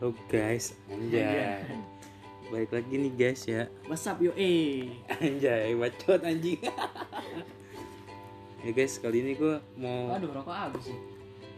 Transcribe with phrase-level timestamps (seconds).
[0.00, 1.60] Oh guys, anjay.
[2.48, 3.68] Balik lagi nih guys ya.
[3.84, 4.88] What's up yo eh?
[5.20, 6.56] Anjay, bacot anjing.
[8.64, 10.96] ya guys, kali ini gue mau Waduh rokok habis sih.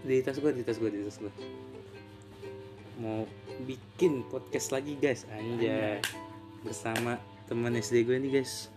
[0.02, 1.30] di tas gue, di tas gue, di tas gue.
[2.98, 3.30] Mau
[3.62, 6.02] bikin podcast lagi guys, anjay.
[6.66, 8.74] Bersama teman SD gue nih guys.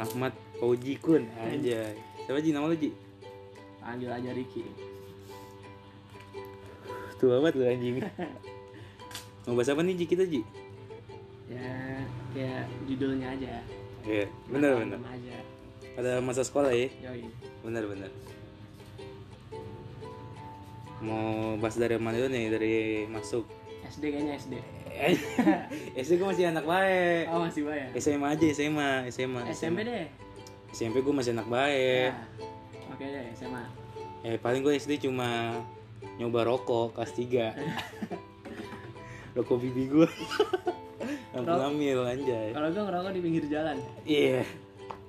[0.00, 2.00] Ahmad Fauji Kun, anjay.
[2.24, 2.96] Siapa Ji nama lu Ji?
[3.84, 4.64] Panggil aja Ricky.
[7.20, 8.00] Tua banget lu anjing.
[9.44, 10.40] Mau bahas apa nih Ji kita Ji?
[11.48, 12.00] Ya
[12.32, 13.60] kayak judulnya aja.
[14.04, 14.98] Iya, bener bener.
[14.98, 15.36] Nama aja.
[15.94, 16.88] Pada masa sekolah ya.
[17.04, 17.28] Yoi.
[17.64, 18.10] bener bener
[21.04, 23.44] mau bahas dari mana dulu nih dari masuk
[23.84, 24.54] SD kayaknya SD.
[26.00, 27.88] SD gue masih anak baik Oh masih bayar.
[28.00, 30.06] SMA aja SMA SMA SMP deh.
[30.72, 32.24] SMP gue masih anak baik Ya.
[32.88, 33.64] Oke deh SMA.
[34.24, 35.60] eh paling gue SD cuma
[36.16, 37.52] nyoba rokok kelas 3
[39.34, 40.08] rokok bibi gue
[41.34, 42.48] yang ngambil anjay.
[42.54, 43.76] Kalau gue ngerokok di pinggir jalan.
[44.06, 44.46] iya.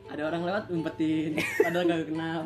[0.06, 1.34] Ada orang lewat umpetin.
[1.62, 2.42] Padahal gak kenal.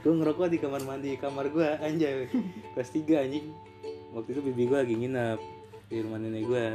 [0.00, 2.28] gue ngerokok di kamar mandi kamar gue anjay.
[2.76, 3.46] Kelas 3 anjing.
[4.12, 5.38] Waktu itu bibi gue lagi nginep
[5.90, 6.66] di rumah nenek gue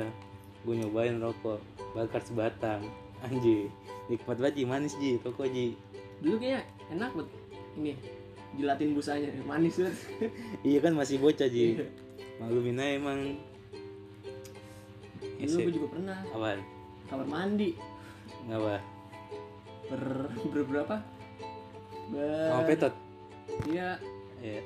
[0.65, 1.61] gue nyobain rokok.
[1.93, 2.81] Bakar sebatang.
[3.21, 3.69] Anjay.
[4.05, 5.73] Nikmat banget Ji, manis ji rokok ji.
[6.21, 6.61] Dulu kayaknya
[6.93, 7.29] enak buat
[7.75, 7.93] ini
[8.55, 9.29] jilatin busanya.
[9.43, 9.97] Manis banget.
[10.61, 11.81] iya kan masih bocah ji.
[12.37, 13.19] Maklumin aja emang
[15.39, 16.19] Dulu gue juga pernah.
[16.31, 16.59] Apaan
[17.05, 17.69] kamar mandi.
[18.49, 18.77] Ngapa?
[19.85, 20.03] Ber,
[20.49, 20.95] ber berapa?
[22.09, 22.93] Ber, sama petot?
[23.69, 23.89] Iya.
[24.41, 24.59] Ya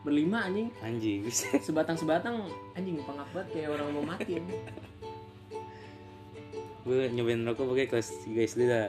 [0.00, 0.68] berlima anjing.
[0.80, 1.20] Anjing.
[1.66, 4.62] Sebatang sebatang anjing pengap banget kayak orang mau mati anjing.
[6.80, 8.88] gue nyobain rokok pakai kelas 3 SD dah.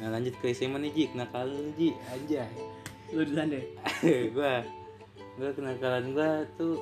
[0.00, 1.04] Nah lanjut ke SMA nih ji.
[1.12, 1.92] Nakal lu, ji.
[2.08, 2.48] Anjay.
[3.12, 3.64] Lu duluan deh.
[4.36, 4.54] Gue
[5.34, 6.78] gue kenakalan gue tuh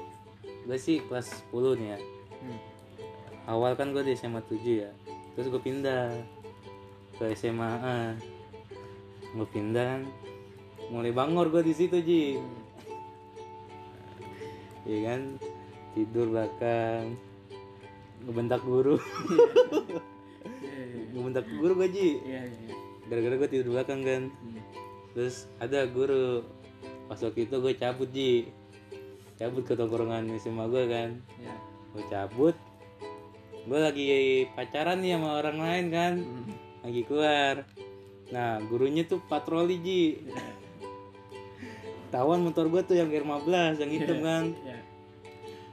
[0.68, 1.98] gue sih kelas 10 nih ya.
[2.40, 2.58] Hmm.
[3.46, 4.90] Awal kan gue di SMA 7 ya.
[5.34, 6.12] Terus gue pindah
[7.16, 7.98] ke SMA A.
[9.32, 10.02] Gue pindah kan.
[10.92, 12.36] Mulai bangor gue di situ ji.
[14.84, 15.20] Iya kan?
[15.96, 17.16] Tidur belakang.
[18.22, 19.00] Ngebentak guru.
[20.62, 20.82] Iya,
[21.16, 22.08] ngebentak guru gue ji.
[22.22, 22.60] Iya iya.
[22.68, 22.76] Iya.
[23.10, 24.22] gara-gara gue tidur belakang kan.
[24.30, 24.62] Hmm.
[25.12, 26.40] terus ada guru
[27.04, 28.48] pas waktu itu gue cabut ji.
[29.36, 31.10] Cabut ke tongkrongan SMA gue kan.
[31.40, 31.54] Iya.
[31.92, 32.56] gue cabut
[33.62, 34.06] gue lagi
[34.58, 36.12] pacaran nih sama orang lain kan.
[36.18, 36.50] Hmm.
[36.82, 37.54] lagi keluar.
[38.34, 40.02] Nah gurunya tuh patroli ji.
[42.12, 44.44] Tawan motor gue tuh yang R15 yang hitam kan.
[44.66, 44.78] Iya.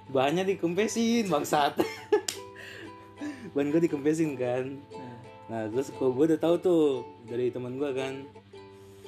[0.10, 1.78] bahannya dikempesin bangsat.
[3.54, 4.82] Ban gue dikempesin kan.
[4.94, 5.14] Nah,
[5.50, 6.84] nah terus kok gue udah tahu tuh
[7.30, 8.26] dari teman gue kan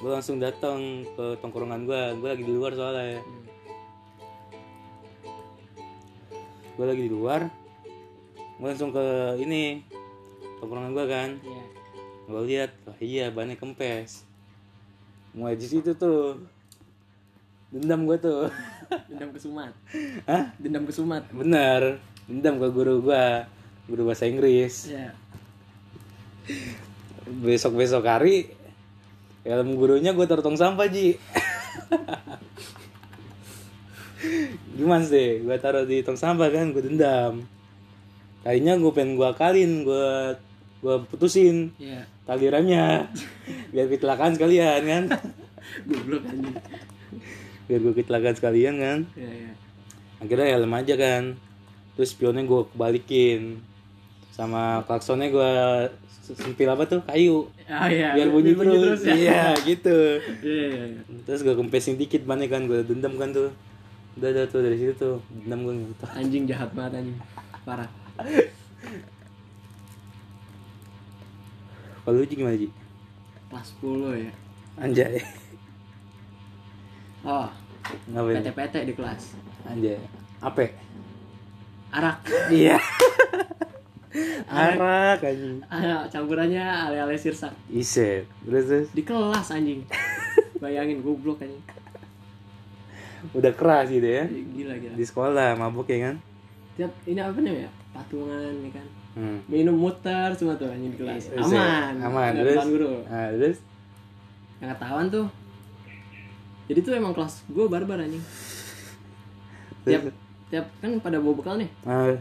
[0.02, 3.22] gue langsung datang ke tongkrongan gue gue lagi di luar soalnya.
[3.22, 3.46] Hmm.
[6.72, 7.61] gue lagi di luar
[8.62, 9.06] gue langsung ke
[9.38, 9.82] ini
[10.62, 11.64] tongkrongan gue kan Iya.
[12.24, 14.24] gue lihat wah iya bannya kempes
[15.34, 16.40] mulai di situ tuh
[17.70, 18.48] dendam gue tuh
[19.08, 19.72] Dendam kesumat.
[20.28, 20.52] Hah?
[20.60, 21.24] Dendam kesumat.
[21.32, 21.96] bener
[22.28, 23.26] dendam ke guru gue
[23.88, 25.10] guru bahasa Inggris Iya.
[27.42, 28.52] besok besok hari
[29.42, 31.12] helm gurunya gue taruh tong sampah ji
[34.78, 37.42] gimana sih gue taruh di tong sampah kan gue dendam
[38.42, 40.08] tadinya gue pengen gue akalin gue
[40.80, 42.06] gue putusin Iya.
[42.24, 43.06] tali remnya
[43.72, 45.04] biar kecelakaan sekalian kan
[45.84, 46.56] Goblok anjing.
[47.66, 49.52] biar gue kecelakaan sekalian kan Iya iya.
[50.18, 51.24] akhirnya helm aja kan
[51.94, 53.62] terus spionnya gue kebalikin
[54.32, 55.52] sama klaksonnya gue
[56.32, 58.16] sempil apa tuh kayu Ah iya.
[58.16, 59.14] biar bunyi terus, ya.
[59.14, 59.98] iya gitu
[60.40, 61.02] Iya iya iya.
[61.22, 63.52] terus gue kempesin dikit bannya kan gue dendam kan tuh
[64.14, 67.18] udah udah tuh dari situ tuh dendam gue gitu Anjing jahat banget anjing.
[67.62, 67.90] Parah.
[72.02, 72.70] Kalau lu gimana Ji?
[73.48, 74.32] Kelas 10 ya.
[74.78, 75.22] anjay
[77.22, 77.46] Oh,
[78.08, 79.38] ngapain PT-PT di kelas.
[79.64, 80.02] anjay
[80.40, 80.74] apa
[81.92, 82.18] Arak.
[82.50, 82.80] iya
[84.50, 87.54] arak anjing Ah, campurannya ale-ale sirsak.
[87.70, 89.86] iset terus terus Di kelas anjing.
[90.58, 91.62] Bayangin goblok anjing.
[93.32, 94.96] udah keras gitu ya Gila gila.
[94.98, 96.16] di sekolah mabuk ya kan
[96.74, 97.70] Tiap ini apa namanya?
[97.92, 98.88] Patungan nih kan.
[99.20, 99.38] hmm.
[99.52, 101.28] Minum muter semua tuh anjing di kelas.
[101.28, 101.38] Iset.
[101.38, 101.94] Aman.
[102.00, 102.94] aman Nggak terus guru.
[103.06, 103.60] nah, terus
[104.62, 105.28] Yang ketahuan tuh.
[106.72, 108.24] Jadi tuh emang kelas gue barbar anjing.
[109.82, 110.02] Tiap
[110.48, 112.12] tiap kan pada bawa bekal nih, ah,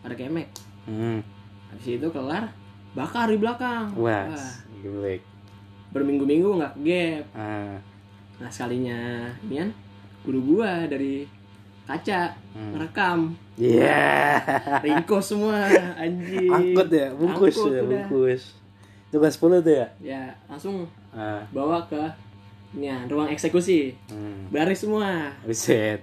[0.00, 0.48] pada kemek.
[0.88, 1.20] hmm.
[1.70, 2.48] Habis itu kelar
[2.96, 3.92] bakar di belakang.
[3.94, 4.52] wah Wah.
[5.92, 7.24] Berminggu-minggu nggak gap.
[7.36, 7.76] ah
[8.36, 9.70] Nah sekalinya ini kan
[10.24, 11.24] guru gua dari
[11.86, 12.72] kaca Hmm.
[12.72, 13.18] ngerekam
[13.54, 14.02] Iya.
[14.80, 17.86] ringkos semua anjing Angkut ya, bungkus Angkut, ya, udah.
[18.04, 18.42] bungkus.
[19.06, 19.86] Itu kelas 10 tuh ya?
[19.98, 21.46] ya langsung Ah.
[21.48, 22.02] bawa ke
[22.72, 24.50] ini ya, ruang eksekusi Hmm.
[24.50, 26.02] baris semua Buset.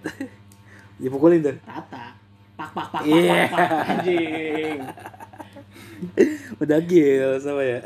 [1.01, 1.57] Dipukulin tuh.
[1.63, 2.15] rata
[2.53, 3.33] pak pak pak pak, Iya.
[3.45, 4.77] pak, pak, anjing
[6.61, 7.79] Udah gil sama ya.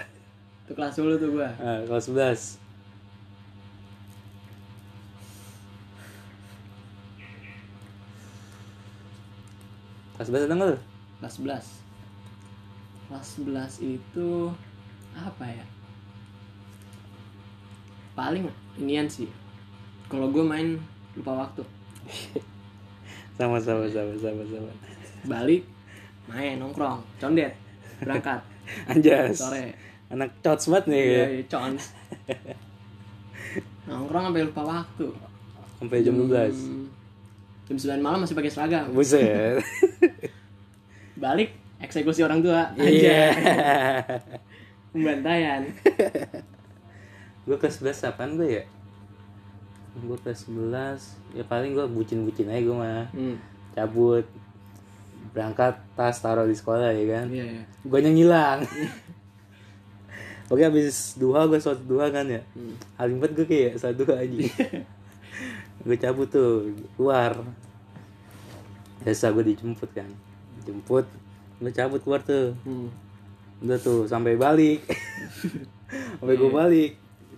[0.63, 2.59] itu kelas dulu tuh gua Ah, kelas 11.
[10.17, 10.79] Kelas 11 ada nggak lu?
[11.17, 11.87] kelas 11
[13.09, 13.27] kelas
[13.81, 14.29] 11 itu
[15.17, 15.65] apa ya?
[18.13, 19.29] Paling inian sih.
[20.09, 20.77] Kalau gue main
[21.17, 21.63] lupa waktu.
[23.37, 24.71] Sama sama sama sama sama.
[25.29, 25.61] balik
[26.25, 27.05] main nongkrong.
[27.21, 27.53] Condet
[28.01, 28.41] berangkat.
[28.89, 29.37] Anjas.
[29.37, 29.77] sore.
[30.09, 31.05] Anak cots banget nih.
[31.05, 31.93] iya iya, cons
[33.87, 35.07] nongkrong sampai lupa waktu.
[35.77, 36.33] Sampai jam 12.
[36.33, 36.89] Hmm,
[37.67, 39.59] jam 9 malam masih pakai seragam Buset.
[41.17, 43.27] balik eksekusi orang tua Iya.
[43.27, 44.17] aja
[44.89, 45.61] pembantaian
[47.43, 48.63] gue kelas 11 apaan gue ya?
[49.97, 50.99] Gue kelas 11
[51.33, 53.07] ya paling gue bucin-bucin aja gue mah.
[53.09, 53.35] hmm.
[53.71, 54.25] Cabut
[55.31, 57.25] berangkat tas taruh di sekolah ya kan.
[57.29, 58.59] iya iya Gue yang ngilang.
[60.47, 62.41] Oke habis duha gue sholat duha kan ya.
[62.51, 62.75] Hmm.
[62.95, 64.37] Paling gue kayak sholat duha aja.
[65.87, 67.39] gue cabut tuh keluar.
[69.01, 70.09] Biasa gue dijemput kan.
[70.61, 71.07] Jemput
[71.57, 72.53] gue cabut keluar tuh.
[72.61, 72.91] Hmm.
[73.59, 74.83] Udah tuh sampai balik.
[76.19, 76.91] sampai gue balik.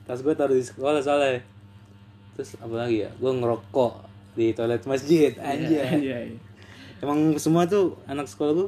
[0.04, 1.46] Tas gue taruh di sekolah soalnya.
[2.34, 3.10] Terus apa lagi ya?
[3.14, 3.94] Gue ngerokok
[4.34, 5.70] di toilet masjid Iya, anjay.
[6.04, 6.38] iya iya
[7.00, 8.68] Emang semua tuh anak sekolah gue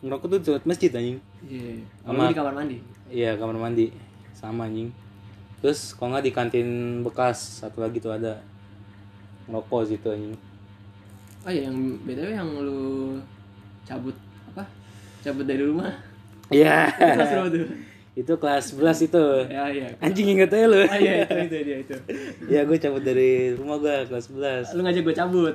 [0.00, 1.18] ngerokok tuh di toilet masjid anjing.
[1.42, 2.76] iya Sama- Sama di kamar mandi
[3.08, 3.86] Iya kamar mandi
[4.34, 4.90] sama anjing.
[5.58, 6.68] Terus kalau nggak di kantin
[7.00, 8.42] bekas satu lagi tuh ada
[9.46, 10.36] ngerokok situ anjing.
[11.42, 13.18] oh iya yang btw yang lu
[13.82, 14.16] cabut
[14.48, 14.64] apa
[15.20, 15.92] cabut dari rumah
[16.48, 16.92] Iya.
[16.92, 17.66] Itu kelas berapa tuh
[18.14, 19.24] itu kelas 11 itu.
[19.50, 20.76] ya iya Anjing inget aja lu.
[20.78, 21.94] oh iya itu itu dia itu
[22.46, 24.76] ya gue cabut dari rumah gue kelas 11.
[24.76, 25.54] lu ngajak gue cabut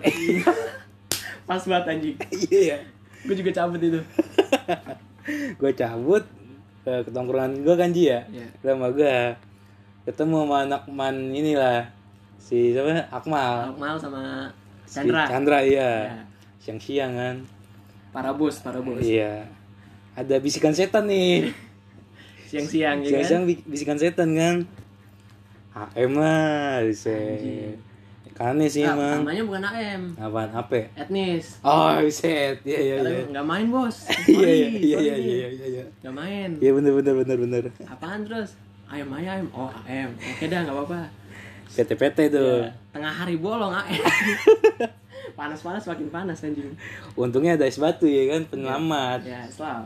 [1.47, 2.15] pas banget anjing
[2.51, 2.77] Iya.
[3.23, 4.01] gue juga cabut itu
[5.61, 6.23] gue cabut
[6.79, 8.25] ke ketongkrongan gue kan Ji ya.
[8.27, 8.47] Iya.
[8.61, 9.13] Sama gue
[10.03, 11.85] ketemu sama anak man inilah
[12.39, 13.69] si siapa Akmal.
[13.69, 14.47] Akmal sama
[14.87, 15.91] Si Chandra Chandra iya.
[16.07, 16.23] Iya.
[16.59, 17.35] Siang-siang kan.
[18.09, 19.45] para bos para bos Iya.
[20.15, 21.51] Ada bisikan setan nih.
[22.49, 24.55] siang-siang ya kan Siang-siang bi- bisikan setan kan.
[25.69, 26.81] AM lah.
[28.33, 29.19] Karena sih Ah, emang.
[29.21, 30.49] namanya bukan AM Apaan?
[30.49, 30.79] Apa?
[30.95, 32.63] etnis Oh, set.
[32.63, 33.23] Iya, iya, iya.
[33.27, 35.85] Nggak main bos Iya, iya, iya, iya, iya, iya, iya.
[35.99, 37.63] nggak main Iya, bener, bener, bener, bener.
[37.83, 38.55] apaan terus
[38.87, 40.99] ayam ayam oh AM oke dah nggak apa-apa
[41.69, 42.65] PT-PT tuh.
[42.65, 44.01] Ya, tengah hari bolong AM
[45.39, 46.73] panas-panas makin panas anjing
[47.13, 49.19] Untungnya ada es batu ya kan, penyelamat.
[49.23, 49.85] ya selalu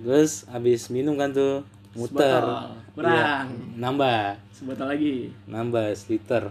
[0.00, 1.60] Terus habis minum kan tuh,
[1.92, 2.40] muter.
[2.40, 2.72] Sebotol.
[2.96, 3.46] Kurang.
[3.52, 6.44] Iya, nambah, sebotol lagi nambah liter.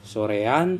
[0.00, 0.78] Sorean,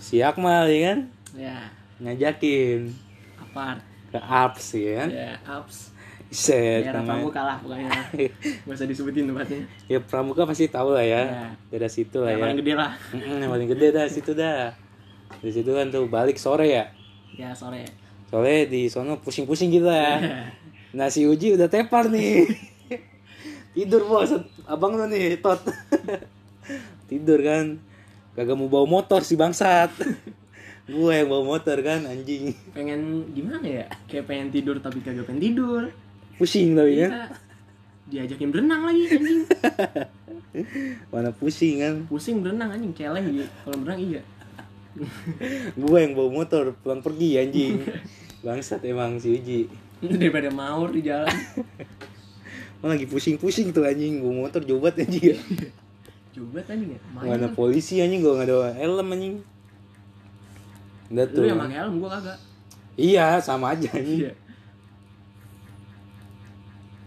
[0.00, 0.98] si Akmal ya kan,
[1.36, 1.58] ya
[1.96, 2.92] ngajakin
[3.36, 5.08] apart ke apps ya kan.
[5.12, 5.92] ya ups
[6.36, 7.16] Set, daerah namanya.
[7.16, 7.88] pramuka lah pokoknya
[8.68, 11.22] gak usah disebutin tempatnya Ya Pramuka pasti tahu lah ya.
[11.24, 11.48] Iya.
[11.72, 12.44] Daerah situ lah yang ya.
[12.44, 14.68] paling gede lah yang paling gede dah situ dah.
[15.40, 16.84] Di situ kan tuh balik sore ya.
[17.32, 17.88] ya sore
[18.28, 20.20] Soalnya di sono pusing-pusing gitu ya.
[20.96, 22.48] Nah si Uji udah tepar nih.
[23.76, 24.32] Tidur bos,
[24.64, 25.60] abang lu nih tot.
[27.04, 27.76] Tidur kan.
[28.32, 29.92] Kagak mau bawa motor si bangsat.
[30.86, 32.52] Gue yang bawa motor kan anjing.
[32.72, 35.82] pengen gimana ya kayak pengen tidur tapi kagak pengen tidur
[36.36, 37.10] Pusing tapi kan.
[37.10, 37.24] Iya.
[38.06, 39.40] diajakin berenang lagi anjing
[41.12, 41.94] Mana pusing kan.
[42.06, 44.22] pusing berenang anjing celeng gitu kalau berenang iya
[45.76, 47.84] Gue yang bawa motor pulang pergi anjing.
[48.44, 49.60] Bangsat emang si Uji.
[49.98, 51.28] daripada maur di jalan
[52.78, 55.36] Mana lagi pusing-pusing tuh anjing bawa motor banget anjing.
[56.30, 57.54] coba anjing ya main Mana lu.
[57.54, 59.34] polisi anjing gua nggak ada helm anjing.
[61.08, 61.44] Udah lu tuh.
[61.44, 62.38] yang pakai helm gua kagak
[62.94, 64.20] Iya, sama aja anjing.
[64.22, 64.32] iya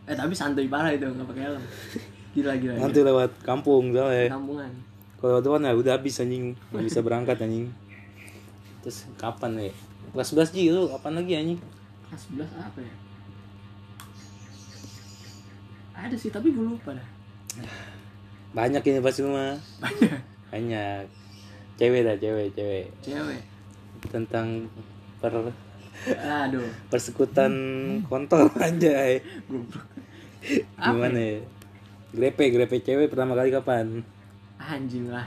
[0.09, 1.63] eh tapi santuy parah itu nggak pakai helm
[2.33, 2.85] gila gila, gila.
[2.89, 4.25] Nanti lewat kampung soalnya.
[4.29, 4.71] kampungan
[5.19, 7.67] Kalau depan ya udah habis anjing, nggak bisa berangkat anjing.
[8.79, 9.73] Terus kapan ya?
[10.15, 11.59] Kelas 11 Ji, lu kapan lagi anjing?
[12.09, 12.93] kelas 11 apa ya
[15.99, 17.09] ada sih tapi gue lupa dah
[18.49, 19.53] Banyak ini pasti mah.
[19.77, 20.09] banyak
[20.49, 21.05] Banyak.
[21.77, 22.89] Cewek dah, cewek, cewek.
[23.05, 23.41] cewek
[24.09, 24.65] Tentang
[25.21, 25.53] per
[26.17, 27.53] aduh persekutan
[28.09, 29.21] kontol anjay.
[29.45, 29.98] goblok
[30.79, 31.39] Gimana ya?
[32.09, 34.01] Grepe, grepe cewek pertama kali kapan?
[34.59, 35.23] anjing lah.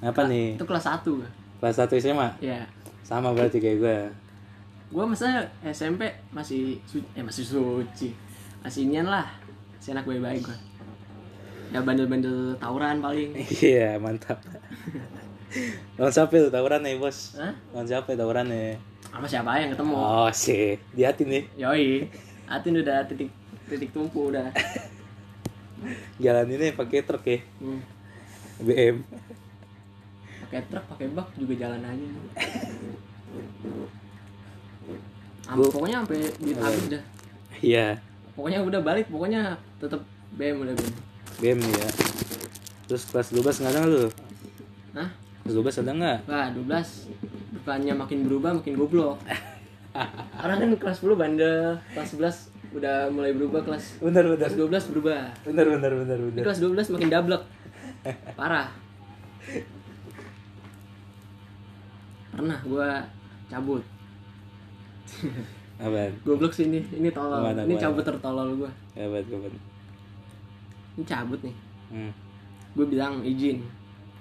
[0.00, 0.56] Apa nih?
[0.56, 2.64] itu kelas 1 gue kelas 1 SMA ya
[3.00, 3.96] sama berarti kayak gue
[4.92, 6.80] gue masa SMP masih
[7.16, 8.14] eh masih suci.
[8.64, 9.26] Masih inian lah.
[9.76, 10.58] Masih anak baik-baik gue
[11.74, 13.34] ya bandel-bandel tawuran paling.
[13.60, 14.38] Iya mantap.
[15.98, 17.36] Lawan siapa tuh tawuran nih bos?
[17.36, 17.54] Hah?
[17.72, 18.76] lawan siapa tawuran nih
[19.16, 19.96] sama siapa yang ketemu?
[19.96, 21.42] Oh sih di hati nih.
[21.56, 22.04] Yoi.
[22.46, 23.32] Atin udah titik
[23.66, 24.50] titik tumpu udah.
[26.22, 27.38] Jalan ini pakai truk ya?
[27.60, 27.80] Hmm.
[28.56, 29.04] BM
[30.46, 32.08] pakai truk pakai bak juga jalan aja.
[35.50, 37.02] Am- pokoknya sampai duit habis dah.
[37.58, 37.86] Iya.
[38.38, 40.06] Pokoknya udah balik pokoknya tetap
[40.38, 40.94] BM udah BM
[41.36, 41.88] BM ya
[42.86, 44.04] terus kelas 12 nggak ada nggak lu?
[44.94, 45.10] Hah?
[45.42, 46.18] kelas 12 ada nggak?
[46.30, 47.10] Wah, 12
[47.60, 49.18] bukannya makin berubah makin goblok.
[50.38, 54.90] Karena kan kelas 10 bandel, kelas 11 udah mulai berubah kelas bener bener kelas 12
[54.94, 55.20] berubah.
[55.46, 57.42] bener bener bener Di bener kelas 12 makin dablek.
[58.38, 58.68] Parah.
[62.34, 62.90] Pernah gua
[63.48, 63.82] cabut.
[65.76, 67.40] apaan Goblok sih ini, ini tolol.
[67.40, 67.84] Ke mana, ini ke mana?
[67.84, 68.70] cabut tertolol gua.
[68.96, 69.54] apaan apaan
[70.96, 71.56] Ini cabut nih.
[71.92, 72.12] hmm.
[72.76, 73.64] Gue bilang izin.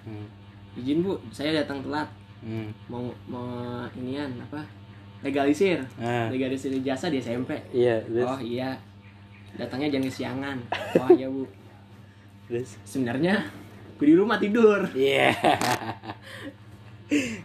[0.08, 0.28] Hmm.
[0.80, 2.08] Izin, Bu, saya datang telat.
[2.44, 2.72] Hmm.
[2.92, 3.48] Mau mau
[3.96, 4.64] inian apa?
[5.26, 5.82] Legalisir.
[5.98, 6.30] Ah.
[6.30, 7.58] Legalisir ijazah di SMP.
[7.74, 8.78] iya terus Oh iya.
[9.58, 10.58] Datangnya jangan kesiangan.
[11.02, 11.44] Oh iya bu.
[12.46, 13.42] terus Sebenarnya
[13.98, 14.86] gue di rumah tidur.
[14.94, 15.34] iya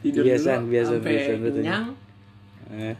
[0.00, 1.84] Tidur Kebiasaan, dulu kebiasaan, sampai kenyang.
[2.70, 2.94] Eh,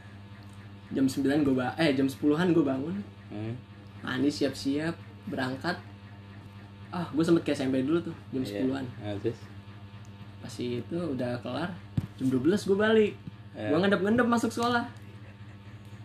[0.90, 2.96] Jam 9 gue ba eh jam 10-an gue bangun.
[3.30, 3.54] eh,
[4.00, 4.92] Mandi siap-siap
[5.26, 5.76] berangkat.
[6.90, 8.64] Ah, gue sempet ke SMP dulu tuh jam iya.
[8.64, 8.86] 10-an.
[8.98, 9.38] Ah, terus
[10.40, 11.70] Pas itu udah kelar,
[12.16, 13.12] jam 12 gue balik.
[13.52, 13.66] Eh.
[13.66, 14.84] Gue ngendap-ngendap masuk sekolah.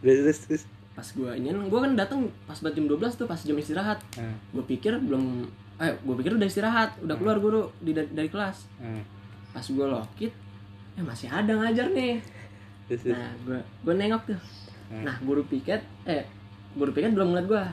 [0.02, 0.64] terus
[0.96, 4.00] Pas gue ini gue kan datang pas buat jam 12 tuh pas jam istirahat.
[4.16, 5.44] Ah, Gue pikir belum
[5.76, 8.64] eh gue pikir udah istirahat, udah keluar guru di dari kelas.
[9.52, 10.32] pas gue lokit
[10.96, 12.24] eh masih ada ngajar nih.
[12.88, 14.40] Terus nah gue gue nengok tuh.
[14.96, 16.24] Nah guru piket eh
[16.74, 17.64] guru piket belum ngeliat gue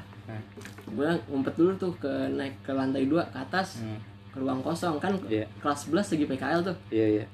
[0.92, 3.82] gue ngumpet dulu tuh ke naik ke lantai dua ke atas
[4.30, 4.98] ke ruang kosong.
[4.98, 5.46] Kan Iya.
[5.62, 6.76] kelas 11 lagi PKL tuh.
[6.88, 7.24] Iya iya.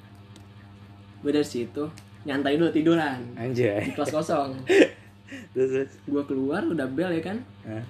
[1.20, 1.88] Gue dari situ
[2.28, 3.18] nyantai dulu tiduran.
[3.32, 4.52] Di anjay kelas kosong.
[5.52, 5.92] Terus terus.
[6.04, 7.40] Gue keluar udah bel ya kan?
[7.64, 7.84] Ah.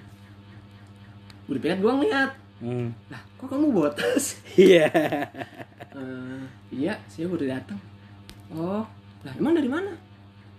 [1.47, 2.31] guru piket gue ngeliat.
[2.59, 2.91] Hmm.
[3.07, 4.91] lah kok kamu bawa tas iya.
[5.95, 6.43] Eh,
[6.75, 7.79] iya saya baru datang.
[8.51, 8.83] Oh
[9.23, 9.95] lah emang dari mana?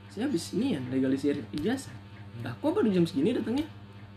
[0.08, 1.92] Saya habis ini ya legalisir ijazah.
[2.40, 3.68] Lah kok baru jam segini datangnya?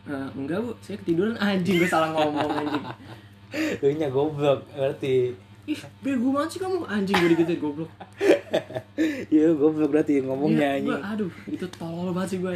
[0.07, 1.35] "Eh, enggak bu saya ketiduran.
[1.35, 2.85] Anjing gue salah ngomong anjing.
[3.83, 5.35] Lu nya goblok berarti
[5.67, 6.87] ih bego banget sih kamu.
[6.87, 7.91] Anjing gue digituin goblok
[9.33, 10.89] iya goblok berarti ngomongnya anjing.
[10.89, 12.51] gua- aduh itu tolol banget sih gue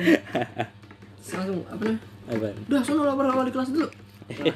[1.28, 3.88] langsung apa nih apa udah sono lapor wali kelas dulu.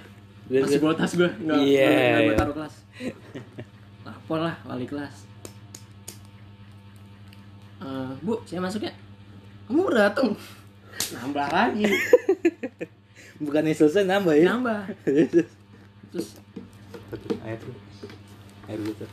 [0.52, 2.40] Nah, masih bawa tas gue nggak Iya, nggak gue iya.
[2.44, 2.74] taruh kelas.
[4.04, 5.16] Lapor lah wali kelas.
[7.80, 8.92] Eh, bu saya masuk ya?
[9.66, 10.36] Kamu udah dateng?
[11.16, 11.88] Nambah lagi.
[13.40, 14.52] Bukannya selesai nambah ya?
[14.52, 14.80] Nambah.
[15.08, 15.50] Terus.
[16.12, 16.28] Dulu.
[18.68, 19.06] air gitu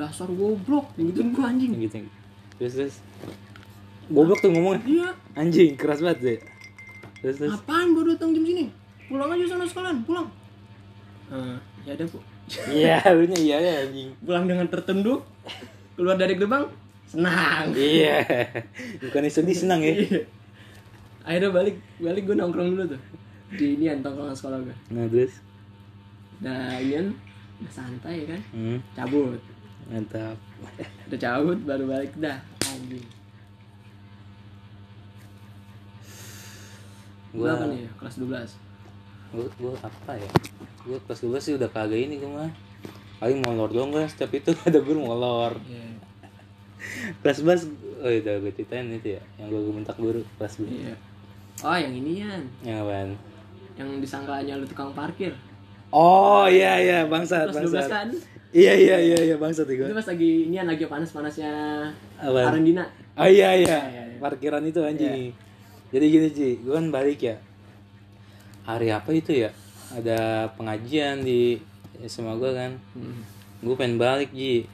[0.00, 0.96] dasar goblok.
[0.96, 1.72] Gituin gue anjing.
[1.76, 1.98] Gitu
[2.60, 2.96] terus terus.
[4.08, 4.80] Goblok tuh ngomongnya.
[4.84, 5.08] Iya.
[5.36, 6.40] Anjing keras banget deh
[7.20, 7.52] terus terus.
[7.52, 8.64] Apaan baru datang jam sini?
[9.08, 10.28] Pulang aja sana sekalian pulang.
[11.30, 12.18] Eh, ya udah bu.
[12.72, 14.08] Iya lu nya iya ya anjing.
[14.24, 15.20] Pulang dengan tertunduk
[15.94, 16.64] keluar dari gerbang
[17.04, 17.76] senang.
[17.76, 18.24] Iya.
[19.04, 19.94] Bukannya sedih senang ya?
[19.94, 20.22] Iya.
[21.20, 23.00] akhirnya balik balik gue nongkrong dulu tuh.
[23.52, 25.36] Di ini tongkrongan sekolah gue nah terus?
[26.40, 27.12] Udah inian
[27.60, 28.40] udah santai kan?
[28.56, 29.36] Hmm, cabut
[29.90, 30.38] mantap.
[31.04, 32.38] Udah cabut baru balik dah.
[32.64, 33.02] Anjing.
[37.30, 37.86] Gue Gua- apa nih?
[37.92, 38.50] Kelas 12
[39.30, 40.30] gua, gua apa ya?
[40.82, 42.50] Gua kelas 12 sih udah kagak ini gua mah.
[43.18, 45.54] Paling molor doang gua setiap itu ada guru molor.
[45.62, 45.86] Iya.
[47.20, 47.68] kelas 11
[48.00, 50.94] oh itu gue ceritain itu ya yang gua bentak guru kelas 12 Iya.
[51.60, 52.40] Oh, yang inian.
[52.60, 53.12] yang apaan?
[53.76, 55.36] Yang disangkanya lu tukang parkir.
[55.90, 57.90] oh iya iya bangsat Kelas 12 bangsat.
[57.92, 58.08] kan?
[58.52, 61.52] Iya iya iya iya bangsat Itu itu pas lagi inian lagi panas-panasnya?
[62.18, 62.84] Arendina.
[63.14, 64.18] oh iya iya Iya, iya, iya.
[64.18, 65.30] parkiran itu anjing
[65.88, 67.36] jadi gini Ci gua kan balik ya
[68.62, 69.50] hari apa itu ya
[69.90, 70.18] ada
[70.54, 71.58] pengajian di
[72.00, 73.22] SMA gua kan Hmm.
[73.60, 74.64] gue pengen balik Ji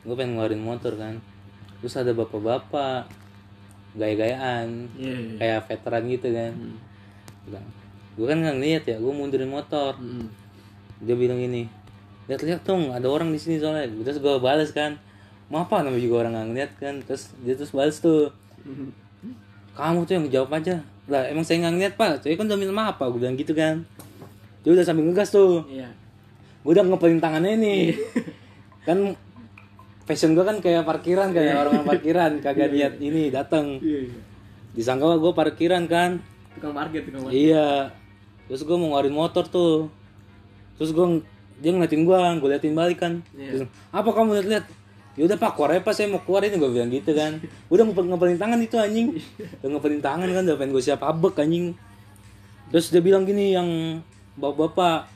[0.00, 1.20] gue pengen ngeluarin motor kan
[1.78, 3.06] terus ada bapak-bapak
[3.92, 5.08] gaya-gayaan Iya.
[5.10, 5.36] iya.
[5.36, 6.76] kayak veteran gitu kan Hmm.
[8.12, 10.26] gue kan nggak ngeliat ya gue mundurin motor Hmm.
[10.98, 11.68] dia bilang gini
[12.30, 13.90] lihat-lihat dong ada orang di sini soalnya.
[13.90, 14.94] Terus gue balas kan
[15.50, 16.94] mau apa namanya juga orang nggak ngeliat kan.
[17.02, 18.30] Terus dia terus balas tuh.
[19.74, 20.78] Kamu tuh yang jawab aja.
[21.10, 22.22] Lah emang saya nggak ngeliat pak.
[22.22, 23.10] Saya kan udah minta maaf pak.
[23.10, 23.82] Gue bilang gitu kan.
[24.62, 25.66] Dia udah sambil ngegas tuh.
[25.66, 25.90] Iya.
[26.60, 27.82] gue udah ngepelin tangannya nih
[28.86, 29.16] kan
[30.04, 34.20] fashion gue kan kayak parkiran kayak orang parkiran kagak niat ini datang iya iya.
[34.70, 36.22] Disangka gue parkiran kan.
[36.54, 37.50] Tukang parkir tukang parkir.
[37.50, 37.90] Iya.
[38.46, 39.90] Terus gue mau ngeluarin motor tuh.
[40.78, 41.06] Terus gue
[41.60, 43.20] dia ngeliatin gue gue liatin balik kan.
[43.36, 43.50] Iya.
[43.52, 43.62] Terus,
[43.92, 44.64] apa kamu lihat-lihat
[45.18, 46.42] ya udah pak keluar aja pak saya mau keluar.
[46.42, 47.38] Ini gue bilang gitu kan.
[47.68, 49.08] Udah ngepel ngepelin tangan itu anjing.
[49.60, 51.76] Udah ngepelin tangan kan udah pengen gue siap abek anjing.
[52.72, 53.68] Terus dia bilang gini yang
[54.40, 55.06] bapak-bapak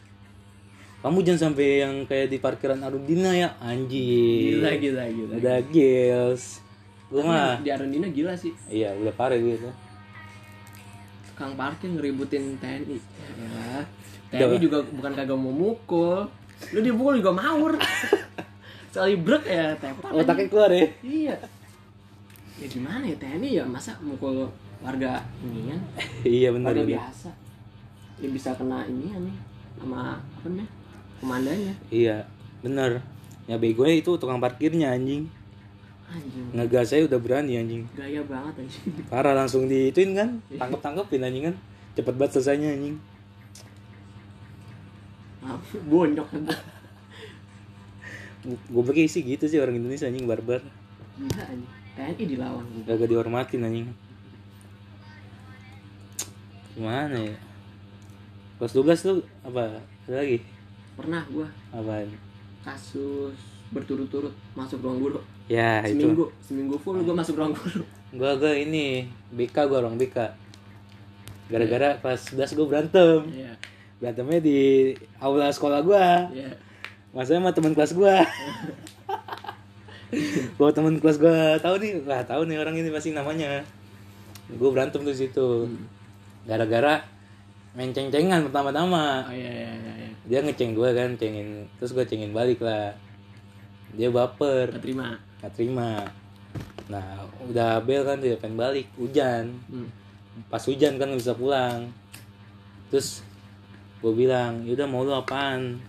[1.05, 4.61] kamu jangan sampai yang kayak di parkiran Arundina ya anjing.
[4.61, 5.35] Gila gila gila.
[5.41, 6.61] Udah gils
[7.09, 8.53] gue mah di Arundina gila sih.
[8.69, 9.73] Iya udah parah gitu
[11.35, 12.95] tukang parkir ngeributin TNI.
[13.43, 13.83] Ya
[14.35, 16.27] TNI juga bukan kagak mau mukul.
[16.75, 17.73] Lu dipukul juga maur
[18.95, 20.87] sekali brek ya tepar otaknya keluar ya?
[21.03, 21.37] Iya.
[22.63, 24.47] Ya gimana ya TNI ya masa mukul
[24.79, 25.81] warga ini kan
[26.23, 26.93] iya benar warga benar.
[27.03, 27.31] biasa.
[28.23, 29.37] Ya bisa kena ini nih
[29.75, 30.69] sama apa namanya
[31.19, 31.75] komandannya.
[31.91, 32.17] Iya,
[32.63, 33.03] bener.
[33.51, 35.27] Ya begonya itu tukang parkirnya anjing.
[36.07, 36.47] anjing.
[36.55, 37.83] Ngegas saya udah berani anjing.
[37.99, 38.85] gaya banget anjing.
[39.11, 41.55] Parah langsung diituin kan, tangkep tangkepin anjing kan.
[41.99, 42.97] Cepet banget selesainya anjing.
[45.85, 46.29] Bonyok
[48.45, 50.61] Gue pikir sih gitu sih orang Indonesia anjing barbar.
[51.15, 53.89] gila anjing TNI dilawan Gak dihormatin anjing.
[56.75, 57.37] Gimana ya?
[58.57, 59.79] Kelas 12 lu apa?
[60.05, 60.39] Ada lagi?
[60.95, 62.07] pernah gua Apaan?
[62.63, 63.35] kasus
[63.69, 65.99] berturut-turut masuk ruang guru Ya itu.
[65.99, 67.83] seminggu seminggu full gua masuk ruang guru
[68.13, 70.15] Gua gua ini BK gua orang BK.
[71.45, 73.21] Gara-gara kelas 11 gue berantem.
[73.29, 73.53] iya
[73.99, 74.59] Berantemnya di
[75.19, 76.29] aula sekolah gua.
[76.35, 76.55] iya
[77.15, 78.23] Masanya sama teman kelas gua.
[80.55, 83.67] Gua teman kelas gua tahu nih, lah tahu nih orang ini pasti namanya.
[84.55, 85.67] Gua berantem tuh di situ.
[86.47, 87.03] Gara-gara
[87.75, 89.27] main ceng-cengan pertama-tama.
[89.27, 90.11] oh iya iya iya, iya.
[90.31, 91.67] Dia ngeceng gua kan, cengin.
[91.83, 92.95] Terus gua cengin balik lah.
[93.99, 96.01] Dia baper, Gak terima gak terima.
[96.89, 99.53] Nah, udah bel kan dia pengen balik, hujan.
[99.69, 99.89] hmm.
[100.49, 101.93] Pas hujan kan bisa pulang.
[102.89, 103.21] Terus
[104.05, 105.81] gue bilang, yaudah mau lu apaan?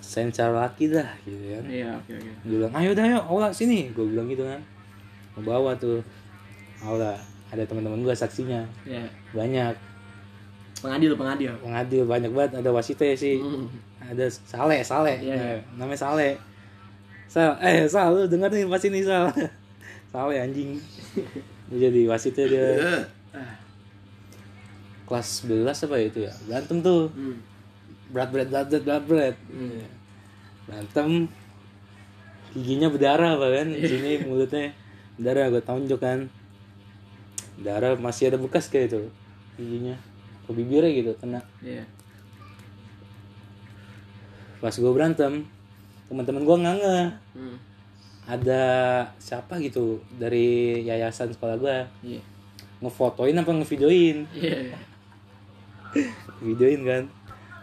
[0.00, 1.68] Sensor laki dah, gitu kan.
[1.68, 2.30] iya oke oke.
[2.48, 3.92] Dia bilang ayo dah yuk aula sini.
[3.92, 4.56] Gue bilang gitu kan.
[5.36, 6.00] Mau bawa tuh.
[6.80, 7.12] Aula
[7.52, 8.64] ada teman-teman gue saksinya.
[8.88, 9.04] Iya.
[9.36, 9.76] Banyak.
[10.80, 11.52] Pengadil pengadil.
[11.60, 12.64] Pengadil banyak banget.
[12.64, 13.36] Ada wasitnya sih.
[13.36, 13.68] Hmm.
[14.00, 15.20] ada sale sale.
[15.20, 15.60] Iya, iya.
[15.76, 16.40] Nah, namanya sale.
[17.28, 19.28] Sal eh sal lu denger nih pas ini sal.
[20.08, 20.80] Sale anjing.
[21.68, 22.66] Jadi wasitnya dia.
[25.08, 26.32] Kelas 11 apa ya itu ya?
[26.48, 27.12] Berantem tuh.
[27.12, 27.36] Hmm.
[28.08, 29.36] Berat berat berat berat berat berat.
[29.48, 29.82] Hmm.
[30.68, 31.08] berantem
[32.52, 33.88] giginya berdarah bahkan Iya.
[33.88, 34.72] sini mulutnya
[35.16, 36.20] berdarah gue tonjok kan?
[37.58, 39.00] Darah masih ada bekas kayak itu
[39.56, 39.96] giginya.
[40.44, 41.40] Ke bibirnya gitu kena.
[41.60, 41.84] Iya.
[44.58, 45.46] Pas gue berantem
[46.08, 46.98] teman-teman gue ngange
[47.36, 47.56] Hmm.
[48.24, 48.62] ada
[49.16, 52.20] siapa gitu dari yayasan sekolah gue iya.
[52.80, 54.18] Ngefotoin apa ngevideoin?
[54.32, 54.76] Iya.
[56.44, 57.04] Videoin kan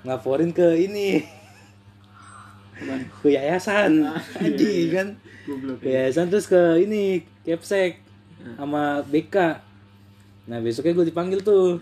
[0.06, 1.26] ngelaporin ke ini.
[3.26, 4.06] Ke yayasan.
[4.38, 5.08] Anjing kan?
[5.50, 8.02] Goblok ke yayasan terus ke ini kepsek
[8.58, 9.62] sama BK
[10.46, 11.82] nah besoknya gue dipanggil tuh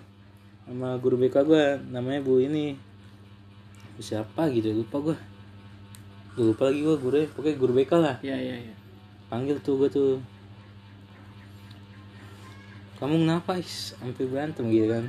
[0.64, 2.80] sama guru BK gue namanya bu ini.
[4.00, 5.18] Siapa gitu lupa gue
[6.34, 8.16] Gue lupa lagi gue guru pokoknya guru BK lah.
[8.24, 8.76] Iya iya iya.
[9.28, 10.14] Panggil tuh gue tuh.
[12.98, 13.94] Kamu kenapa is?
[14.00, 15.06] Sampai berantem gitu kan?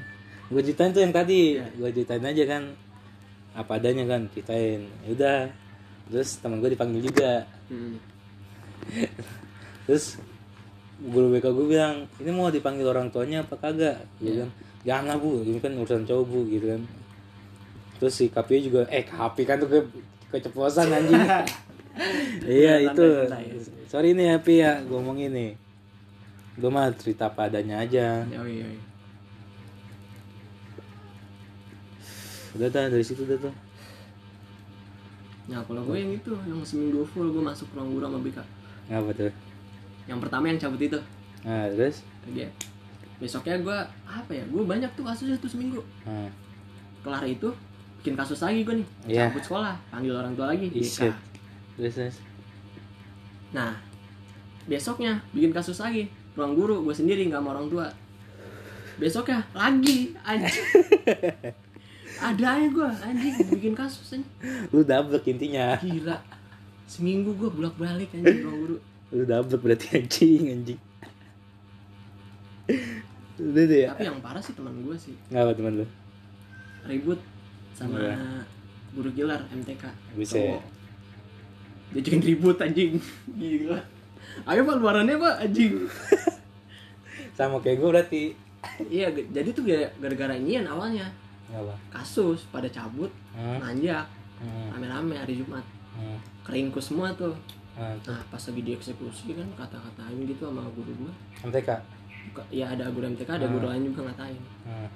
[0.51, 1.57] Gue ceritain tuh yang tadi.
[1.79, 2.63] Gue ceritain aja kan
[3.55, 4.91] apa adanya kan ceritain.
[5.07, 5.49] Udah
[6.11, 7.47] terus teman gue dipanggil juga.
[7.71, 7.97] Hmm.
[9.89, 10.19] terus
[11.01, 14.03] guru BK gue bilang ini mau dipanggil orang tuanya apa kagak?
[14.19, 14.51] Gitu kan
[14.85, 15.41] jangan lah bu.
[15.47, 16.83] Ini kan urusan cowok bu gitu kan.
[18.03, 19.81] Terus si KPI juga eh KPI kan tuh ke
[20.35, 21.23] keceplosan anjing.
[22.43, 23.07] Iya itu.
[23.31, 23.55] santai,
[23.87, 25.55] sorry nih ya Pi ya gue ngomong ini
[26.59, 28.27] gue mah cerita apa adanya aja.
[28.27, 28.67] Iya iya
[32.55, 33.55] udah dah dari situ udah tuh
[35.45, 38.39] Nah kalau gue yang itu yang seminggu full gue masuk ruang guru sama BK.
[38.89, 39.33] apa tuh
[40.09, 41.01] Yang pertama yang cabut itu,
[41.45, 42.01] nah terus
[42.33, 42.49] dia.
[43.21, 44.45] Besoknya gue apa ya?
[44.49, 45.81] Gue banyak tuh kasusnya tuh seminggu.
[46.05, 46.29] nah,
[47.05, 47.49] Kelar itu
[48.01, 48.89] bikin kasus lagi gue nih.
[49.09, 49.33] Iya.
[49.33, 50.69] Cabut sekolah, panggil orang tua lagi.
[50.73, 50.81] BK.
[50.81, 51.15] iset
[51.77, 52.17] terus terus
[53.53, 53.77] Nah
[54.65, 56.09] besoknya bikin kasus lagi.
[56.37, 57.87] Ruang guru gue sendiri nggak sama orang tua.
[58.97, 60.65] Besoknya lagi anjing.
[62.17, 64.29] Ada aja gue anjing bikin kasus anjing.
[64.69, 66.17] lu double intinya Gila.
[66.85, 68.77] Seminggu gue bolak balik anjing ruang guru.
[69.11, 70.81] lu double berarti anjing anjing
[73.35, 75.15] udah deh ya Tapi yang parah sih teman gue sih.
[75.29, 75.87] ngapa teman lu
[76.85, 77.19] ribut
[77.73, 78.15] sama Iya.
[78.93, 80.39] guru killer MTK Bisa.
[80.39, 80.63] Cowok.
[81.91, 82.97] dia bikin ribut anjing
[83.29, 83.79] gila
[84.45, 85.73] ayo pak luarannya pak anjing
[87.37, 88.23] sama kayak gue berarti
[88.87, 91.11] iya jadi tuh gara- gara-gara inian awalnya
[91.55, 91.75] apa.
[91.91, 93.59] Kasus pada cabut hmm.
[93.63, 94.67] nanjak Hmm.
[94.75, 95.63] rame-rame hari Jumat.
[95.95, 96.19] Hmm.
[96.43, 97.33] keringkus semua tuh.
[97.75, 97.95] Hmm.
[98.07, 101.13] nah pas lagi dieksekusi kan kata-katain gitu sama guru gua.
[101.47, 101.71] MTK
[102.51, 104.39] ya ada guru MTK ada guru lain juga ngatain.
[104.67, 104.89] Hmm.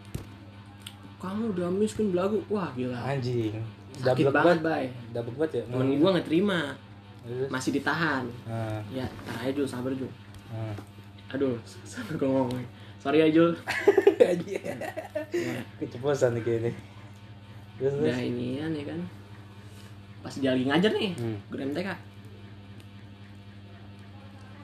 [1.18, 2.38] kamu udah miskin belagu.
[2.50, 2.98] Wah gila.
[2.98, 3.54] Anjing.
[3.98, 4.84] Sakit Double banget bay.
[5.10, 5.62] Double banget ya?
[5.70, 6.60] Temen gua nggak terima
[7.48, 8.24] masih ditahan.
[8.46, 8.80] Hmm.
[8.90, 10.10] ya tar aja Jul sabar Jul
[10.48, 10.72] Hmm.
[11.28, 11.54] aduh
[11.86, 12.64] sabar gua ngomong
[12.98, 13.54] sorry ya Jul
[15.78, 16.72] keceplosan nih kayaknya.
[17.78, 18.04] Terus terus.
[18.10, 19.00] Udah ini ya kan.
[20.18, 21.38] Pas dia lagi ngajar nih Hmm.
[21.46, 21.88] guru MTK.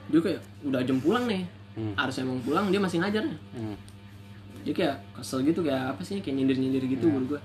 [0.05, 1.43] Dia kayak udah jam pulang nih.
[1.75, 1.91] Hmm.
[1.99, 3.23] harusnya mau pulang dia masih ngajar.
[3.23, 3.75] Nih Hmm.
[4.63, 7.41] dia kayak kesel gitu kayak apa sih kayak nyindir nyindir gitu guru gua.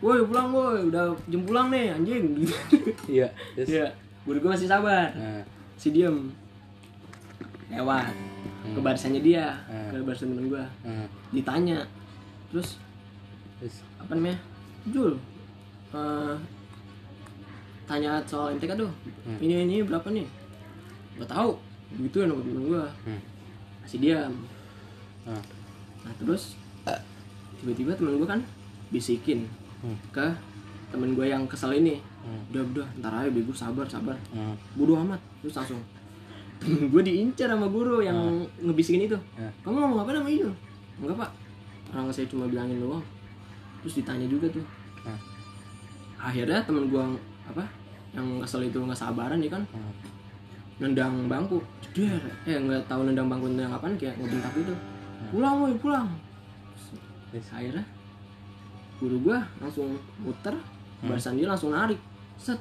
[0.00, 0.88] Woi pulang woi.
[0.88, 2.24] Udah jam pulang nih anjing.
[3.20, 3.68] Iya terus.
[3.68, 3.86] Ya
[4.24, 5.12] guru gua masih sabar.
[5.12, 5.44] Nah.
[5.76, 6.28] si diem.
[7.68, 8.12] Lewat
[8.70, 9.90] ke barisannya dia Hmm.
[9.90, 11.06] ke barisan temen gua Hmm.
[11.30, 11.82] ditanya
[12.50, 12.78] terus
[13.58, 14.38] terus apa namanya
[14.86, 15.14] Jul
[15.90, 16.34] eh,
[17.84, 18.90] tanya soal MTK tuh
[19.26, 19.38] Hmm.
[19.38, 20.26] ini ini berapa nih
[21.18, 21.58] gak tahu
[21.98, 23.20] gitu ya temen gua hmm.
[23.82, 24.32] masih diam
[25.20, 25.36] Ah.
[26.00, 26.56] nah terus
[27.60, 28.40] tiba-tiba temen gua kan
[28.88, 29.44] bisikin
[29.80, 29.96] Hmm.
[30.10, 30.26] ke
[30.90, 32.40] temen gue yang kesel ini Hmm.
[32.50, 34.52] udah udah ntar aja bego sabar sabar Hmm.
[34.74, 35.80] bodo amat terus langsung
[36.92, 39.16] gue diincar sama guru yang ngebisikin itu.
[39.40, 39.48] Ah.
[39.64, 40.50] kamu ngomong apa sama itu
[41.00, 41.30] enggak pak.
[41.90, 43.02] Orang saya cuma bilangin doang.
[43.80, 44.64] Terus ditanya juga tuh.
[45.08, 45.20] Ah.
[46.20, 47.00] akhirnya temen gue
[47.48, 47.64] apa
[48.12, 49.64] yang kesel itu nggak sabaran ya kan?
[49.72, 49.92] Hmm.
[50.80, 51.60] nendang bangku.
[51.80, 52.20] Jeder.
[52.44, 54.74] Eh nggak tahu nendang bangku nendang apaan kayak ngebentak gitu.
[55.32, 56.08] Pulang woi pulang.
[57.32, 57.48] Terus?
[57.52, 57.84] akhirnya
[59.00, 60.52] guru gua langsung muter
[61.00, 61.96] barisan dia langsung narik.
[62.36, 62.60] Set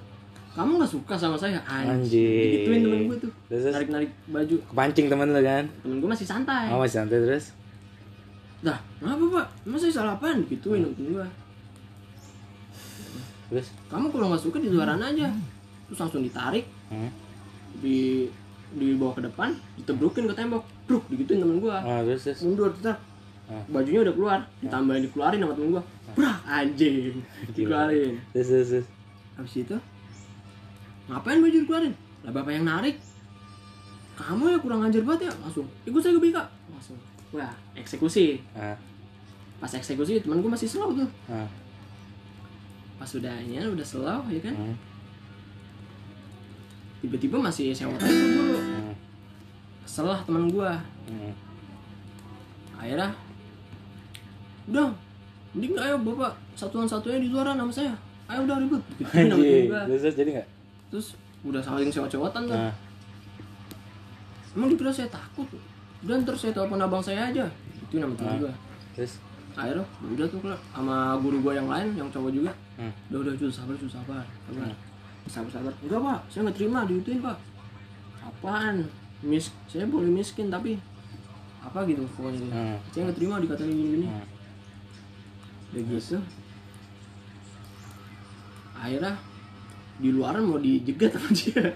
[0.57, 1.61] kamu nggak suka sama saya?
[1.63, 2.65] Anjing.
[2.65, 3.31] gituin temen gue tuh.
[3.47, 3.73] Terus, terus?
[3.75, 4.55] narik narik baju.
[4.73, 5.65] Kepancing temen lu kan?
[5.85, 6.65] Temen gue masih santai.
[6.73, 7.45] Oh masih santai terus?
[8.59, 9.47] Dah kenapa pak?
[9.63, 10.43] Emang saya salah apaan?
[10.49, 11.27] Gituin temen gue
[13.49, 13.67] terus?
[13.89, 15.29] Kamu kalau nggak suka di luaran aja.
[15.89, 16.65] Terus langsung ditarik.
[16.89, 17.11] Hmm.
[17.79, 18.25] di
[18.73, 20.65] dibawa ke depan ditebrukin ke tembok.
[20.89, 22.41] Bruk digituin temen gue oh, terus terus?
[22.41, 22.97] Mundur tetap
[23.49, 23.65] Ah.
[23.65, 24.39] bajunya udah keluar.
[24.61, 25.83] Ditambahin dikeluarin sama temen gua.
[26.13, 27.17] Brak anjing.
[27.49, 28.21] Dikeluarin.
[28.29, 28.87] Terus terus, terus.
[29.33, 29.73] habis itu
[31.09, 32.95] ngapain baju dikeluarin lah bapak yang narik.
[34.13, 35.33] Kamu ya kurang ajar banget ya?
[35.39, 36.37] Langsung ikut saya ke BK
[36.69, 36.97] langsung
[37.31, 38.37] wah eksekusi.
[38.51, 38.75] Ah.
[39.59, 41.09] pas eksekusi temen gua masih slow tuh.
[41.27, 41.47] Ah.
[42.99, 44.55] pas udah ini udah slow ya kan?
[44.55, 44.75] Hmm.
[46.99, 48.93] tiba-tiba masih tuh guru Hmm.
[49.87, 50.75] kesel lah temen gua.
[51.07, 51.31] Hmm.
[52.75, 53.09] akhirnya
[54.67, 54.87] udah
[55.55, 57.93] mending ayo bapak satuan-satunya di luaran sama saya.
[58.29, 58.83] Ayo udah ribut.
[58.99, 59.41] Gitu nama
[60.13, 60.47] jadi nggak
[60.89, 62.53] terus udah saling sewot-sewotan tuh.
[62.53, 62.73] Nah.
[64.51, 65.45] emang dikira saya takut.
[66.01, 67.45] Udah ntar saya telepon abang saya aja.
[67.79, 68.39] Itu nama temen Ah.
[68.41, 68.53] gua
[68.91, 69.13] terus?
[69.53, 72.51] Akhirnya udah tuh kelar sama guru gua yang lain yang cowok juga.
[72.75, 72.91] Hmm.
[73.09, 74.23] udah udah Jul sabar Jul sabar.
[74.45, 74.71] Sabar.
[75.27, 75.73] Sabar sabar.
[75.79, 76.19] Enggak pak.
[76.27, 77.37] Saya nggak terima diutuin pak.
[78.19, 78.75] Apaan?
[79.19, 80.79] Mis saya boleh miskin tapi
[81.59, 82.39] apa gitu pokoknya.
[82.39, 82.51] Dia.
[82.51, 82.77] Hmm.
[82.89, 84.25] saya nggak terima dikatain gini gini Hmm.
[85.69, 86.17] udah gitu.
[88.73, 89.13] Akhirnya
[89.99, 91.75] di luaran mau dijegat sama dia.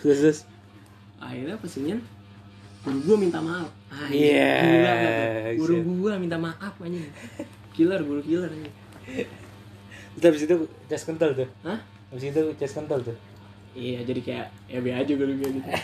[0.00, 0.38] Terus terus.
[1.18, 1.96] Akhirnya pesennya
[2.84, 3.68] guru gua minta maaf.
[3.88, 5.56] Ah, Iya, gila nggak tuh?
[5.58, 7.08] guru gua minta maaf anjing.
[7.74, 8.74] Killer guru killer anjing.
[10.14, 10.56] Terus habis itu
[10.86, 11.48] cas kental tuh?
[11.66, 11.78] Hah?
[12.12, 13.16] Habis itu cas kental tuh?
[13.74, 15.70] Iya jadi kayak ya be aja guru gua gitu.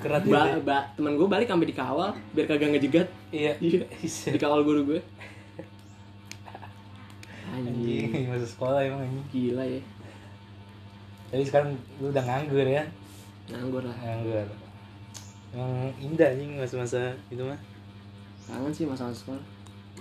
[0.00, 3.08] Kerat ba, gitu ba, temen gua balik sampai dikawal biar kagak ngejegat.
[3.34, 3.52] Iya.
[3.58, 3.82] Iya.
[4.38, 5.00] dikawal guru gue
[7.54, 9.24] anjing masuk sekolah emang anjing.
[9.32, 9.80] Gila ya.
[11.32, 12.84] Tapi sekarang lu udah nganggur ya?
[13.48, 13.96] Nganggur lah.
[13.96, 14.46] Nganggur.
[15.56, 17.56] Emang indah anjing masa-masa itu mah.
[18.44, 19.40] Kangen sih masalah sekolah.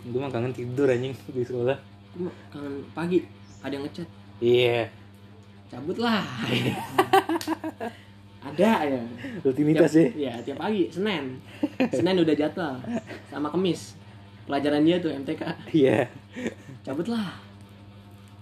[0.04, 1.80] Gue mah kangen tidur anjing di sekolah.
[2.20, 3.24] Gue kangen pagi
[3.64, 4.08] ada yang ngechat.
[4.44, 4.92] Iya.
[5.72, 6.28] Cabut lah.
[8.44, 9.00] Ada ya.
[9.40, 10.36] Rutinitas tiap, ya?
[10.36, 11.40] ya tiap pagi senin.
[11.96, 12.76] Senin udah jadwal
[13.32, 13.96] sama kemis.
[14.44, 15.40] Pelajaran dia tuh MTK
[15.72, 16.12] iya.
[16.84, 17.53] Cabut lah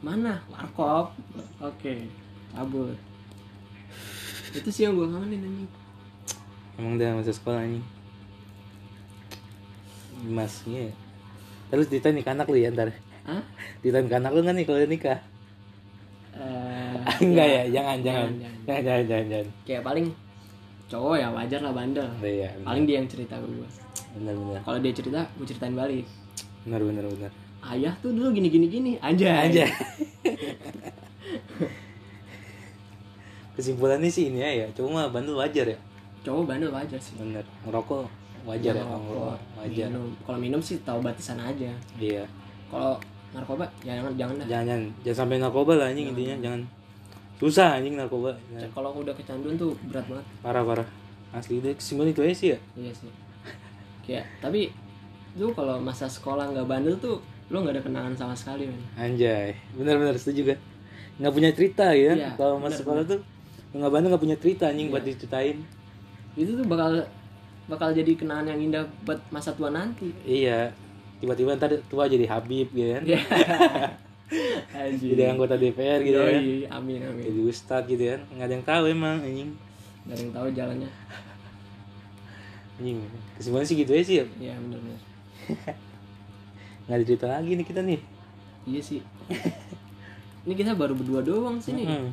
[0.01, 0.41] mana?
[0.49, 1.13] Warkop.
[1.61, 2.97] Oke cabut
[4.51, 5.71] itu sih yang gue kangenin anjing.
[6.75, 7.85] Emang udah masa sekolah anjing.
[10.27, 10.91] Mas iya
[11.71, 12.91] terus ceritain nih anak lu ya ntar?
[13.23, 13.43] Hah?
[13.79, 15.19] ceritain ke anak lu nggak nih kalau nikah?
[16.35, 17.63] Eh, enggak ya?
[17.71, 18.59] Jangan jangan jangan, jangan.
[18.67, 19.03] jangan jangan.
[19.07, 20.05] jangan jangan kayak paling
[20.91, 22.07] cowok ya wajar lah bandel.
[22.19, 23.69] Iya paling dia yang cerita ke gue
[24.19, 24.59] benar benar.
[24.67, 26.03] Kalau dia cerita gue ceritain balik.
[26.67, 29.65] Benar benar benar ayah tuh dulu gini gini gini aja aja
[33.61, 35.77] kesimpulannya sih ini ya cuma bandel wajar ya.
[36.25, 37.13] Cowok bandel wajar sih.
[37.21, 38.09] Bener ngerokok
[38.49, 39.87] wajar ya Ngerokok, wajar.
[39.93, 40.09] Minum.
[40.25, 41.69] kalau minum sih tahu batasan aja.
[42.01, 42.25] Iya.
[42.73, 42.97] Kalau
[43.31, 46.61] narkoba jangan jangan dah jangan jangan, jangan sampai narkoba lah anjing intinya jangan.
[47.41, 48.33] susah anjing narkoba.
[48.53, 48.69] Jangan.
[48.73, 50.25] kalau udah kecanduan tuh berat banget.
[50.41, 50.87] Parah parah.
[51.31, 52.59] Asli deh kesimpulan itu aja sih ya.
[52.77, 53.11] Iya sih.
[54.01, 54.73] Kayak tapi
[55.37, 57.17] lu kalau masa sekolah nggak bandel tuh
[57.51, 58.81] lu nggak ada kenangan sama sekali men.
[58.95, 59.59] Anjay.
[59.75, 60.59] Bener setuju kan
[61.21, 62.13] nggak punya cerita ya.
[62.17, 63.19] Iya, kalau masuk sekolah tuh
[63.71, 65.57] nggak bandel nggak punya cerita anjing buat diceritain.
[66.33, 67.05] Itu tuh bakal
[67.69, 70.09] bakal jadi kenangan yang indah buat masa tua nanti.
[70.25, 70.73] Iya.
[71.21, 73.03] Tiba-tiba ntar tua jadi Habib gitu kan.
[73.11, 76.39] Ya anjir jadi anggota DPR gitu kan.
[76.39, 77.23] Yoi, amin amin.
[77.27, 78.23] Jadi ustad gitu kan.
[78.31, 79.51] Nggak ada yang tahu emang anjing.
[80.07, 80.89] Gak ada yang tahu jalannya.
[82.79, 82.97] Anjing
[83.35, 84.25] kesimpulan sih gitu aja sih ya.
[84.39, 84.99] Iya bener bener
[86.83, 87.99] nggak ada cerita lagi nih kita nih.
[88.63, 88.99] Iya sih.
[90.41, 91.87] Ini kita baru berdua doang sih nih.
[91.87, 92.11] Hmm.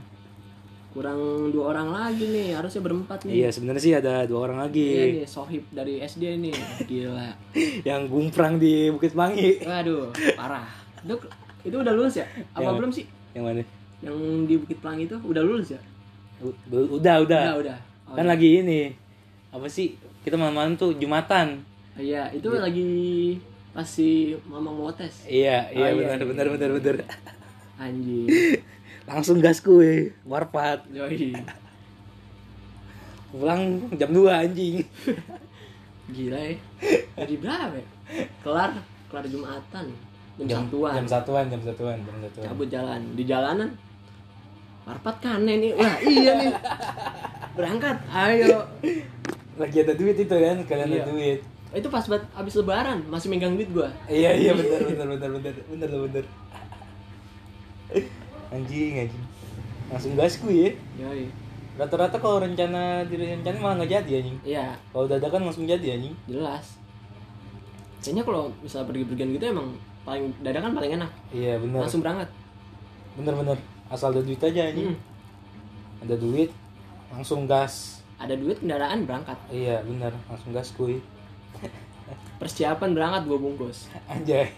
[0.89, 1.21] kurang
[1.53, 3.45] dua orang lagi nih harusnya berempat nih.
[3.45, 6.55] Iya sebenarnya sih ada dua orang Iya lagi nih sohib dari SD nih.
[6.83, 7.29] Gila.
[7.89, 10.65] Yang gumprang di Bukit Mangi waduh parah.
[11.05, 11.15] Itu
[11.63, 12.27] itu udah lulus ya?
[12.51, 13.05] Apa Yang- belum sih?
[13.37, 13.63] yang mana?
[14.01, 14.17] Yang
[14.49, 15.81] di Bukit Pelangi itu udah lulus ya?
[16.41, 17.43] U- udah udah.
[17.47, 17.79] Udah udah.
[18.09, 18.91] Oh, kan lagi ini.
[19.53, 19.95] Apa sih?
[20.25, 21.63] Kita malam-malam tuh jumatan.
[21.95, 22.89] Iya itu lagi
[23.79, 25.23] pas si mama mau tes.
[25.31, 26.97] Iya iya Oh, iya, benar iya, benar benar benar.
[27.79, 28.27] Anjing.
[29.07, 30.83] Langsung gas kue warpat.
[30.91, 31.31] Yoi.
[33.31, 34.83] pulang jam 2 anjing.
[36.19, 36.59] Gila ya
[37.15, 37.87] dari berapa ya?
[38.43, 39.87] Kelar kelar jumatan.
[40.43, 40.95] Jam, satuan.
[40.99, 42.47] jam satuan jam satuan jam satuan.
[42.51, 43.01] Cabut jalan.
[43.15, 43.71] Di jalanan
[44.91, 45.71] warpat kane nih.
[45.79, 46.53] Wah iya nih.
[47.63, 48.67] Berangkat ayo.
[49.55, 50.99] Lagi ada duit itu kan kalian Iya.
[50.99, 53.93] ada duit itu pas buat abis lebaran masih megang duit gua.
[54.09, 56.25] Iya iya benar benar benar benar benar benar benar
[58.49, 59.25] anjing anjing.
[59.89, 60.71] Langsung gas kue ya.
[61.09, 61.29] Yoi.
[61.79, 64.39] rata-rata kalau rencana direncana malah nggak jadi anjing.
[64.43, 64.67] Iya.
[64.91, 66.15] Kalau dadakan langsung jadi anjing.
[66.27, 66.75] Jelas.
[68.03, 69.69] Kayaknya kalau misalnya pergi-pergian gitu emang
[70.03, 71.11] paling dadakan paling enak.
[71.31, 72.29] Iya benar langsung berangkat.
[73.21, 73.59] Bener bener.
[73.93, 74.97] Asal ada duit aja anjing.
[74.97, 75.01] Hmm.
[76.09, 76.51] ada duit
[77.13, 78.01] langsung gas.
[78.19, 79.39] Ada duit kendaraan berangkat.
[79.53, 80.17] Iya bener.
[80.33, 80.99] Langsung gas kuy
[82.39, 83.91] persiapan berangkat dua bungkus.
[84.07, 84.51] Anjay.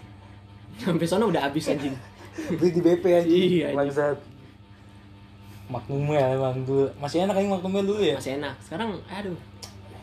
[0.77, 1.93] Sampai sana udah habis anjing.
[2.49, 3.43] Beli di BP anjing.
[3.59, 4.17] Iya, bangsat.
[5.67, 6.87] Maknumnya emang dulu.
[6.97, 8.15] Masih enak anjing maknumnya dulu ya?
[8.15, 8.55] Masih enak.
[8.61, 9.37] Sekarang aduh.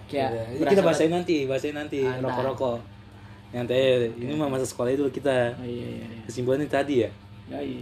[0.09, 2.33] Kayak Iya, berasa kita bahasain nanti bahasain nanti Ah, ntar.
[2.33, 2.79] rokok-rokok.
[3.49, 5.53] Nyantai ini mah masa sekolah dulu kita.
[5.55, 6.21] Oh, iya iya iya.
[6.25, 7.11] Kesimpulannya tadi ya?
[7.49, 7.81] Yoi.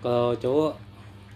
[0.00, 0.72] kalau cowok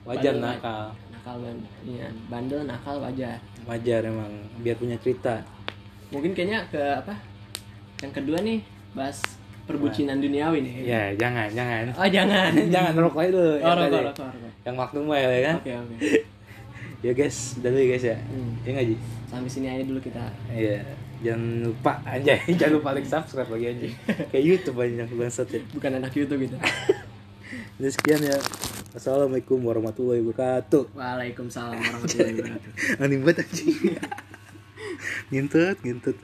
[0.06, 0.84] wajar Bandel, nakal.
[1.10, 3.36] nakal ban- iya, bandel nakal wajar.
[3.62, 5.44] Wajar emang biar punya cerita.
[6.08, 7.12] Mungkin kayaknya ke apa
[7.98, 8.60] yang kedua nih
[8.92, 9.18] bahas
[9.64, 14.30] perbucinan duniawi nih ya jangan jangan oh jangan jangan rokok itu oh rokok rokok rokok
[14.62, 15.94] yang maknumnya ya kan oke oke
[17.04, 18.52] ya guys udah dulu ya guys ya Hmm.
[18.60, 18.96] ya nggak Ji?
[19.28, 20.78] sampai sini aja dulu kita Iya,
[21.20, 23.90] jangan lupa anjay, jangan lupa like subscribe lagi anjay.
[24.30, 25.60] Kayak YouTube banyak bangsat ya.
[25.74, 26.54] bukan anak YouTube gitu
[27.74, 28.38] Jadi sekian ya.
[28.94, 30.94] Assalamualaikum warahmatullahi wabarakatuh.
[30.94, 33.74] Waalaikumsalam warahmatullahi wabarakatuh Aneh banget anjing.
[35.34, 36.16] ngintut, ngintut.